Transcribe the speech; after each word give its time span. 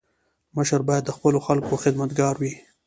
مشر 0.55 0.81
باید 0.87 1.03
د 1.05 1.11
خپلو 1.17 1.39
خلکو 1.47 1.81
خدمتګار 1.83 2.35
وي. 2.41 2.53